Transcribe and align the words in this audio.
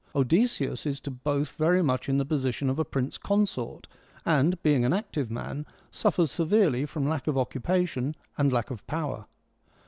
Odysseus 0.15 0.87
is 0.87 0.99
to 0.99 1.11
both 1.11 1.49
very 1.57 1.83
much 1.83 2.09
in 2.09 2.17
the 2.17 2.25
position 2.25 2.71
of 2.71 2.79
a 2.79 2.83
prince 2.83 3.19
consort, 3.19 3.87
and, 4.25 4.59
being 4.63 4.83
an 4.83 4.93
active 4.93 5.29
man, 5.29 5.63
suffers 5.91 6.31
severely 6.31 6.87
from 6.87 7.07
lack 7.07 7.27
of 7.27 7.37
occupation 7.37 8.15
and 8.35 8.51
lack 8.51 8.71
of 8.71 8.87
power. 8.87 9.27